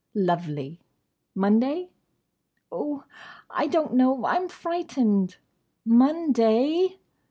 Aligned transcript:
"Lovely!—Monday?" 0.15 1.91
"Oh, 2.71 3.03
I 3.51 3.67
don't 3.67 3.93
know. 3.93 4.25
I'm 4.25 4.47
frightened." 4.49 5.37
"Monday?" 5.85 6.97